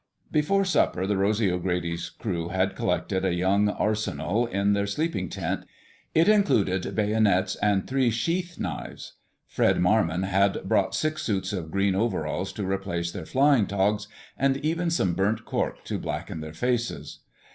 [0.31, 5.63] Before supper the Rosy O'Grady's crew had collected a young arsenal in their sleeping tent.
[6.15, 9.13] It included bayonets and three sheath knives.
[9.45, 14.07] Fred Marmon had brought six suits of green coveralls to replace their flying togs,
[14.39, 17.19] and even some burnt cork to blacken their faces.